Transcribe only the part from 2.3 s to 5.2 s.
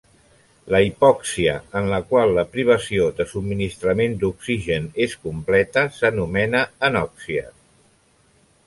la privació de subministrament d'oxigen és